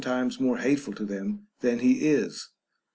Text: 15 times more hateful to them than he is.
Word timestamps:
15 0.03 0.11
times 0.17 0.39
more 0.39 0.57
hateful 0.57 0.93
to 0.95 1.05
them 1.05 1.45
than 1.59 1.77
he 1.77 2.09
is. 2.09 2.49